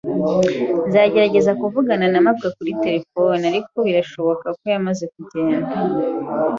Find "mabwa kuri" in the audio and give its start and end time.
2.25-2.71